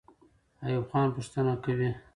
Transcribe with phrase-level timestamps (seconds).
[0.65, 1.89] ایوب خان پوښتنه کوي.